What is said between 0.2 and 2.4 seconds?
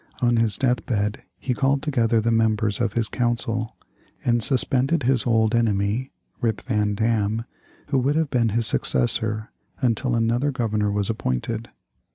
his death bed he called together the